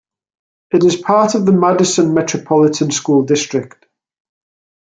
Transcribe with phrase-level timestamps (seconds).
[0.71, 3.85] It is part of the Madison Metropolitan School District.